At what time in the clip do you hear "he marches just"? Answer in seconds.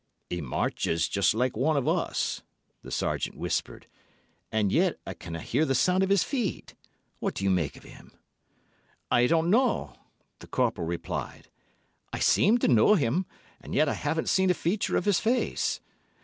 0.31-1.35